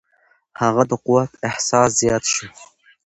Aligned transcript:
هغه 0.61 0.83
د 0.91 0.93
قوت 1.05 1.31
احساس 1.49 1.89
زیات 2.01 2.23
شو. 2.33 2.47